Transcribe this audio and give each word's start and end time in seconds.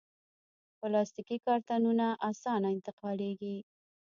پلاستيکي 0.79 1.37
کارتنونه 1.45 2.07
اسانه 2.29 2.67
انتقالېږي. 2.75 3.57